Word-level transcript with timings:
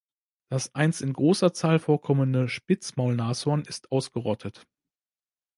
Das 0.49 0.73
einst 0.73 1.03
in 1.03 1.13
großer 1.13 1.53
Zahl 1.53 1.77
vorkommende 1.77 2.49
Spitzmaulnashorn 2.49 3.61
ist 3.61 3.91
ausgerottet. 3.91 4.65